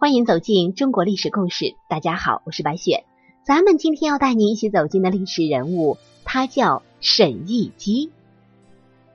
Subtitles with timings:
[0.00, 1.74] 欢迎走进中国历史故事。
[1.88, 3.04] 大家好，我是白雪。
[3.44, 8.12] 咱们今天要带您一起走进的历史人物，他叫沈亦基。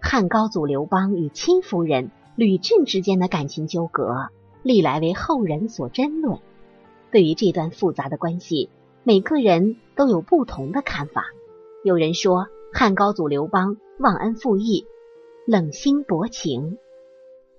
[0.01, 4.27] 汉高祖刘邦与戚夫人吕雉之间的感情纠葛，
[4.61, 6.37] 历来为后人所争论。
[7.13, 8.69] 对于这段复杂的关系，
[9.03, 11.23] 每个人都有不同的看法。
[11.85, 14.85] 有人说，汉高祖刘邦忘恩负义，
[15.47, 16.77] 冷心薄情，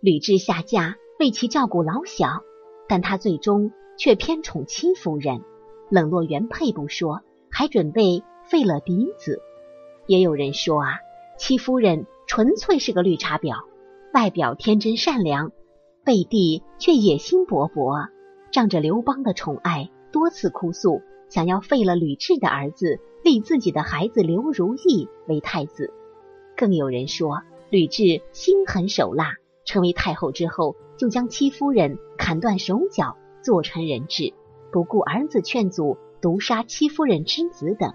[0.00, 2.42] 吕雉下嫁为其照顾老小。
[2.88, 5.42] 但他最终却偏宠戚夫人，
[5.90, 9.40] 冷落原配不说，还准备废了嫡子。
[10.06, 10.98] 也有人说啊，
[11.38, 13.64] 戚夫人纯粹是个绿茶婊，
[14.12, 15.52] 外表天真善良，
[16.04, 18.08] 背地却野心勃勃，
[18.52, 25.92] 仗着刘邦的宠爱，多次哭诉想要废了吕雉的儿子，立自己的孩子刘如意为太子。
[26.56, 29.36] 更有人说，吕雉心狠手辣。
[29.66, 34.32] 成为太后之后，就将戚夫人砍断手脚，做成人质，
[34.70, 37.92] 不顾儿子劝阻，毒杀戚夫人之子等。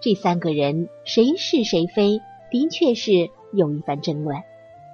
[0.00, 2.20] 这三个人谁是谁非，
[2.52, 4.36] 的确是有一番争论。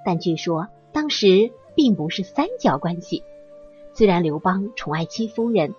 [0.03, 3.23] 但据说当时并不是三角关系。
[3.93, 5.75] 虽然刘邦宠爱戚夫人，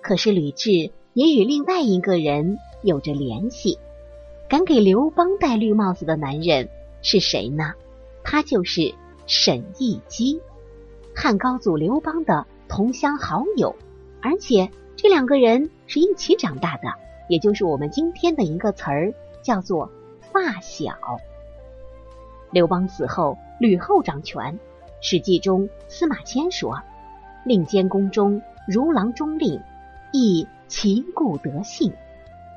[0.00, 3.78] 可是吕雉也与另外一个人有着联系。
[4.48, 6.70] 敢给刘邦戴绿帽子的男人
[7.02, 7.74] 是谁呢？
[8.24, 8.94] 他就是。
[9.24, 10.40] 沈亦基，
[11.14, 13.76] 汉高祖刘邦的同乡好友，
[14.20, 16.88] 而且这两个人是一起长大的，
[17.28, 20.94] 也就是我们今天的一个词儿，叫做发小。
[22.50, 24.58] 刘邦死后，吕后掌权。
[25.00, 26.80] 史记中司马迁说
[27.44, 29.60] ：“令监宫中如郎中令，
[30.12, 31.92] 亦其故得姓。”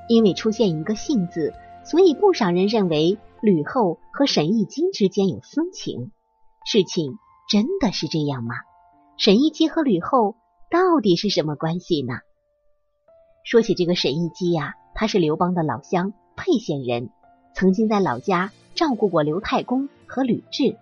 [0.07, 1.53] 因为出现一个“姓”字，
[1.83, 6.11] 所以不少人认为吕后和沈亦基之间有私情。
[6.65, 8.55] 事情真的是这样吗？
[9.17, 10.35] 沈亦基和吕后
[10.69, 12.15] 到底是什么关系呢？
[13.43, 17.11] 说起这个沈亦基呀，他是刘邦的老乡沛县人，
[17.53, 20.75] 曾经在老家照顾过刘太公和吕雉。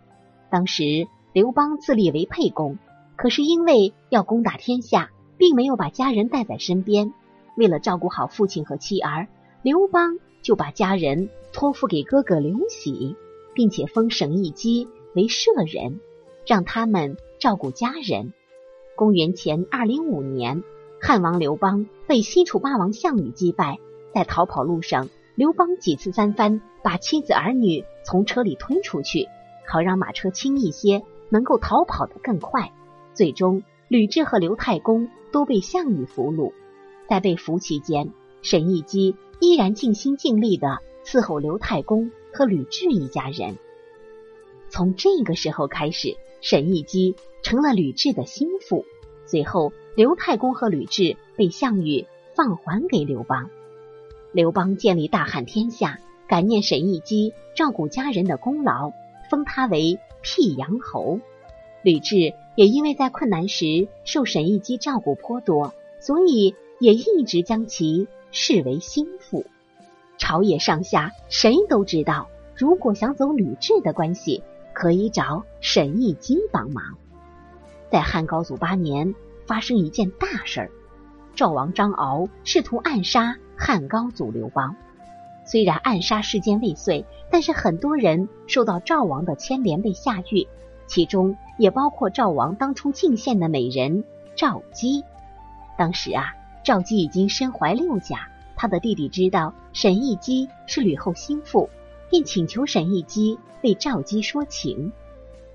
[0.50, 2.78] 当时刘邦自立为沛公，
[3.18, 7.13] 可是因为要攻打天下，并没有把家人带在身边。
[7.57, 9.28] 为了照顾好父亲和妻儿，
[9.62, 13.16] 刘邦就把家人托付给哥哥刘喜，
[13.53, 14.88] 并且封沈亦基。
[15.16, 16.00] 为舍人，
[16.46, 18.34] 让他们照顾家人。
[18.96, 20.64] 公元前二零五年，
[21.02, 23.80] 汉王刘邦被西楚霸王项羽击败，
[24.14, 29.28] 在逃跑路上，刘邦几次三番把妻子儿女从车里推出去，
[29.68, 32.72] 好让马车轻一些，能够逃跑得更快。
[33.14, 36.54] 最终，吕雉和刘太公都被项羽俘虏。
[37.10, 38.12] 在被俘期间，
[38.42, 43.58] 沈亦基依然尽心尽力的伺候刘太公和吕雉一家人。
[44.70, 48.86] 从这个时候开始，沈亦基成了吕雉的心腹。
[49.26, 52.06] 随后，刘太公和吕雉被项羽
[52.36, 53.50] 放还给刘邦。
[54.34, 58.92] 刘邦建立大汉天下，感念沈亦基照顾家人的功劳，
[59.30, 61.22] 封他为辟阳侯。
[61.81, 69.46] 吕雉也因为在困难时受沈亦基照顾颇多，所以也一直将其视为心腹。
[70.18, 74.44] 朝野上下谁都知道，如果想走吕雉的关系。
[74.74, 76.84] 可以找沈亦金帮忙。
[77.90, 79.14] 在汉高祖八年，
[79.46, 80.72] 发生一件大事儿，
[81.36, 84.76] 赵王张敖试图暗杀汉高祖刘邦。
[85.46, 90.48] 虽然暗杀事件未遂，但是很多人受到赵王的牵连被下狱，
[90.88, 94.04] 其中也包括赵王当初进献的美人
[94.36, 95.04] 赵姬。
[95.78, 101.70] 当时啊，赵姬已经身怀六甲，他的弟弟知道沈亦基是吕后心腹。
[102.13, 104.91] 便请求沈一基为赵姬说情。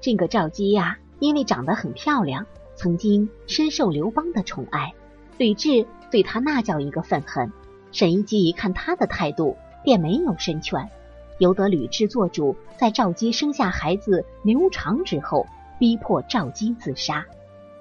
[0.00, 4.92] 这个赵姬呀，因为长得很漂亮，曾经深受刘邦的宠爱。
[5.36, 7.52] 吕雉对他那叫一个愤恨。
[7.93, 10.90] 沈一基一看他的态度，便没有深劝，
[11.38, 15.46] 由得吕雉做主，在赵姬生下孩子刘长之后，
[15.78, 17.25] 逼迫赵姬自杀。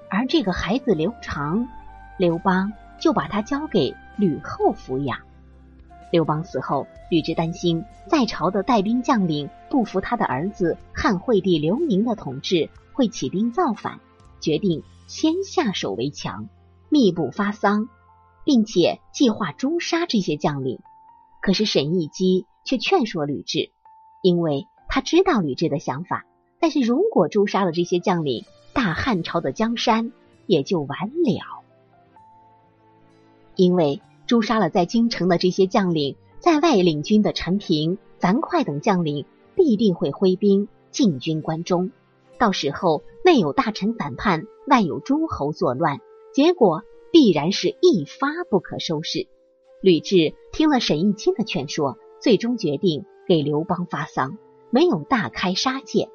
[0.08, 1.66] 而这个孩子刘长，
[2.16, 5.18] 刘邦就把他交给吕后抚养。
[6.10, 14.00] 刘邦死后，吕雉担心在朝的带兵将领不服他的儿子汉惠帝刘盈的统治，会起兵造反，
[14.40, 16.48] 决定先下手为强，
[16.88, 17.88] 密布发丧，
[18.44, 20.80] 并且计划诛杀这些将领。
[21.42, 23.70] 可是沈亦基却劝说吕雉，
[24.22, 26.24] 因为他知道吕雉的想法。
[26.58, 30.10] 但是如果诛杀了这些将领，大汉朝的江山
[30.46, 31.62] 也就完了，
[33.54, 34.00] 因为。
[34.28, 39.24] 诛杀了在京城的这些将领，在外领军的陈平、樊哙等将领
[39.56, 41.90] 必定会挥兵进军关中。
[42.38, 45.98] 到时候内有大臣反叛，外有诸侯作乱，
[46.34, 49.26] 结果必然是一发不可收拾。
[49.80, 54.36] 吕雉听了沈亦清的劝说，最终决定给刘邦发丧，
[54.70, 56.10] 没有大开杀戒。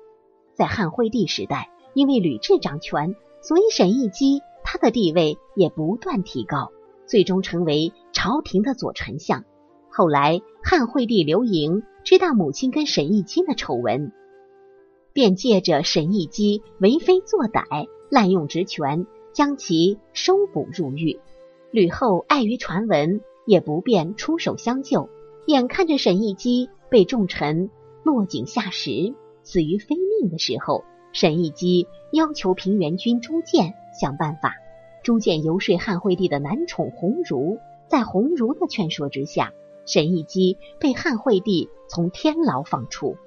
[0.53, 6.71] 在汉惠帝时代，因为吕雉掌权，所以沈亦基他的地位也不断提高，
[7.07, 7.91] 最终成为
[8.23, 9.43] 朝廷的左丞相。
[9.89, 14.13] 后来汉惠帝刘盈知道母亲跟沈亦卿的丑闻。
[15.11, 21.19] 便借着沈亦基为非作歹、滥用职权，将其收捕入狱。
[21.69, 25.09] 吕后碍于传闻，也不便出手相救。
[25.45, 27.69] 眼看着沈亦基被重臣
[28.03, 34.53] 落井下石、死于非命的时候，沈亦基要求平原君朱建想办法。
[35.03, 39.53] 朱建游说汉惠帝的男宠鸿儒，在鸿儒的劝说之下，
[39.85, 43.17] 沈亦基被汉惠帝从天牢放出。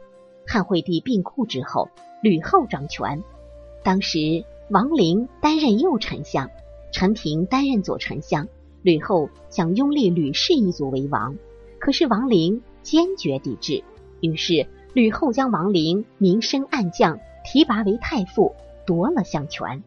[0.47, 1.89] 汉惠帝病故之后，
[2.23, 3.23] 吕后掌权。
[3.83, 6.51] 当时王陵担任右丞相，
[6.93, 8.49] 陈平担任左丞相。
[8.83, 11.37] 吕后想拥立吕氏一族为王，
[11.81, 13.83] 可是王陵坚决抵制。
[14.21, 18.55] 于是吕后将王陵明升暗降，提拔为太傅，
[18.87, 19.83] 夺了相权。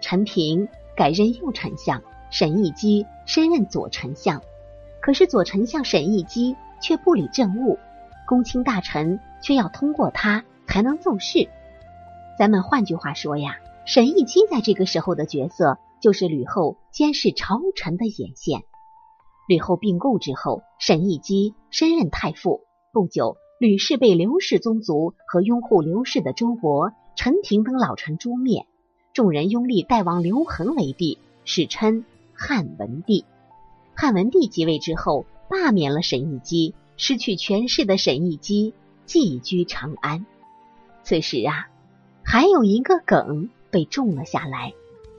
[0.00, 4.42] 陈平改任右丞相，沈亦基升任左丞相。
[5.00, 7.78] 可是左丞相沈亦基却不理政务。
[8.26, 11.48] 公卿大臣却要通过他才能奏事。
[12.38, 18.62] 咱们换句话说呀，沈亦基在这个时候的角色就是吕后监视朝臣的眼线。
[19.46, 22.62] 吕后病故之后，沈亦基升任太傅。
[22.92, 28.66] 不久，吕氏被刘氏宗族和拥护刘氏的周勃、陈廷等老臣诛灭。
[29.12, 32.04] 众人拥立代王刘恒为帝，史称
[32.46, 33.24] 汉文帝。
[33.94, 36.74] 汉文帝即位之后，罢免了沈亦基。
[36.98, 38.74] 失去权势的沈亦基
[39.06, 40.26] 寄居长安。
[41.04, 41.70] 此时啊，
[42.22, 44.74] 还有一个梗被种了下来。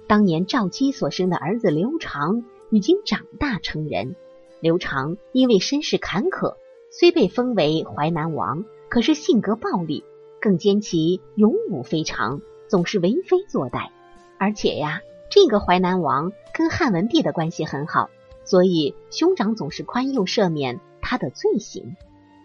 [0.07, 4.16] 当年赵姬所生的儿子刘长已经长大成人。
[4.62, 6.56] 刘长因为身世坎坷，
[6.92, 10.04] 虽被封为淮南王，可是性格暴戾，
[10.39, 12.39] 更兼其勇武非常，
[12.69, 13.89] 总是为非作歹。
[14.38, 18.10] 而且呀，这个淮南王跟汉文帝的关系很好，
[18.44, 20.80] 所以兄长总是宽宥赦免。
[21.07, 21.95] 他的罪行。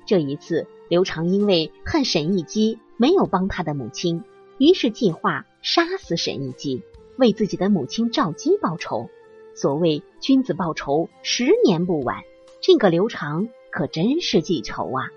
[0.07, 4.23] 这一次，刘长因为恨沈亦基没有帮他的母亲，
[4.59, 6.83] 于是计划杀死沈亦基，
[7.17, 9.09] 为自己的母亲赵姬报仇。
[9.55, 12.19] 所谓君子报仇，十年不晚。
[12.61, 15.09] 这个刘长可真是记仇啊！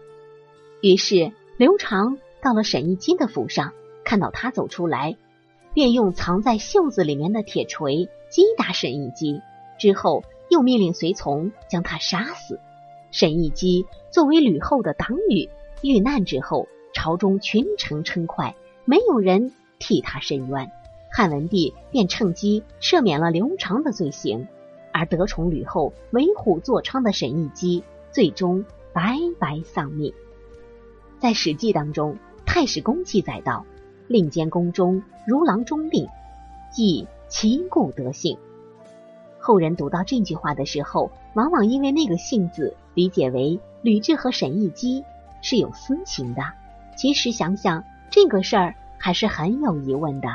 [0.79, 3.73] 于是，刘长到了沈亦基的府上，
[4.05, 5.17] 看到他走出来，
[5.73, 9.41] 便用藏在袖子里面的铁锤击打沈亦基，
[9.79, 12.59] 之后又命令随从将他杀死。
[13.11, 15.49] 沈亦基作为吕后的党羽，
[15.81, 18.55] 遇难之后，朝中群臣称快，
[18.85, 20.71] 没有人替他伸冤。
[21.11, 24.47] 汉文帝便趁机赦免了刘长的罪行，
[24.91, 30.13] 而得宠吕后、为虎作伥的沈亦基，最终白白丧命。
[31.19, 32.13] 在《史记》当中，
[32.45, 33.65] 《太史公》记载道
[34.07, 36.07] ：“令监宫中如郎中令，
[36.75, 38.37] 亦其故德性。”
[39.39, 42.75] 后人读到这句话的时候，往往因为那个“性”字。
[42.95, 45.03] 理解为吕雉和沈亦基
[45.41, 46.43] 是有私情的，
[46.95, 50.27] 其实想想这个事儿还是很有疑问的。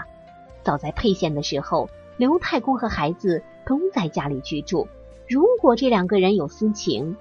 [0.64, 4.88] 早在沛县的时候，刘太公和孩子都在家里居住。
[5.28, 7.16] 如果这两个人有私情，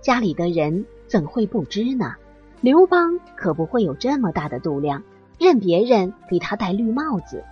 [0.00, 2.16] 家里的人怎会不知呢？
[2.60, 5.04] 刘邦可不会有这么大的度量，
[5.40, 7.44] 任别人给他戴绿帽子。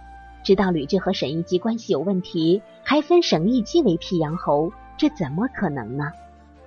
[0.45, 6.13] 知道吕雉和沈亦基关系有问题，还封沈亦基为辟阳侯，这怎么可能呢？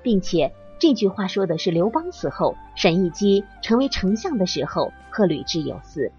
[0.02, 6.12] 并且这句话说的是刘邦死后，沈亦基成为丞相的时候和吕雉有私。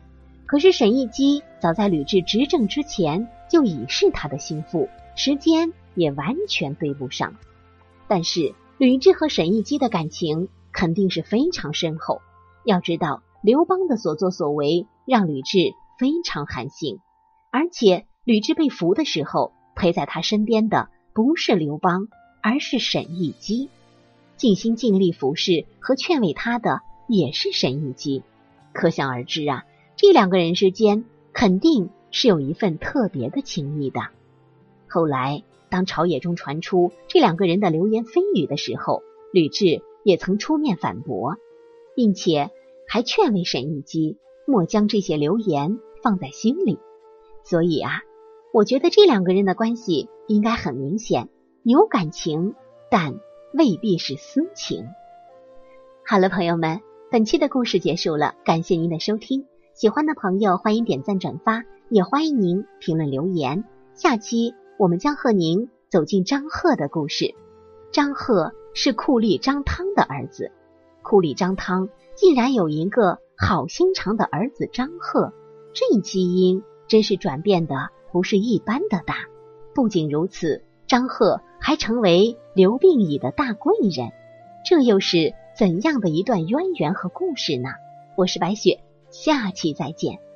[0.47, 7.35] 可是沈亦基早在吕雉执政之前就已是他的心腹，时间也完全对不上。
[8.07, 12.21] 但是吕雉和沈亦基的感情肯定是非常深厚。
[12.65, 16.99] 要知道刘邦的所作所为让吕雉非常寒心，
[17.51, 22.09] 而且吕雉被俘的时候陪在他身边的不是刘邦。
[22.45, 23.69] 而是沈亦基，
[24.37, 28.25] 尽心尽力服侍和劝慰他的也是沈亦基，
[28.73, 34.01] 可想而知啊，这两个人之间肯定是有一份特别的情谊的。
[34.89, 41.37] 后来，当朝野中传出这两个人的流言蜚语的时候，吕雉也曾出面反驳，
[41.95, 42.51] 并且
[42.89, 46.79] 还劝慰沈亦基莫将这些流言放在心里。
[47.45, 48.03] 所以啊，
[48.53, 51.29] 我觉得这两个人的关系应该很明显。
[51.65, 52.55] 有感情，
[52.91, 53.15] 但
[53.55, 54.87] 未必是私情。
[56.05, 56.81] 好了，朋友们，
[57.11, 59.47] 本期的故事结束了，感谢您的收听。
[59.75, 63.65] 喜欢的朋友欢迎点赞转发，也欢迎您评论留言。
[63.95, 67.35] 下期我们将和您走进张贺的故事。
[67.93, 70.51] 张贺是酷吏张汤的儿子，
[71.03, 75.33] 库里张汤竟然有一个好心肠的儿子张贺，
[75.73, 79.27] 这基因真是转变的不是一般的大。
[79.75, 84.11] 不仅如此，张贺还成为刘病已的大贵人，
[84.65, 87.69] 这又是怎样的一段渊源和故事呢？
[88.17, 88.81] 我是白雪，
[89.11, 90.32] 下期再见。